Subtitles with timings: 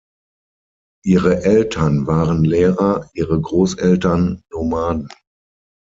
[1.05, 5.09] Ihre Eltern waren Lehrer, ihre Großeltern Nomaden.